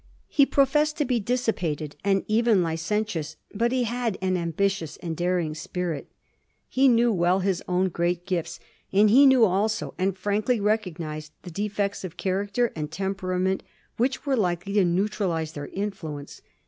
[0.29, 5.11] He professed to be dissipated and even li centious, but he had an ambitious and
[5.11, 6.07] a daring spirit.
[6.67, 8.59] He well knew his own great gifts,
[8.91, 13.61] and he knew also and frankly recognized the defects of character and tempera ment
[13.97, 16.41] which were likely to neutralize their influence.